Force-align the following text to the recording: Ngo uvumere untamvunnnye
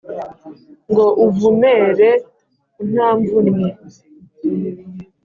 Ngo 0.89 1.05
uvumere 1.25 2.09
untamvunnnye 2.81 3.69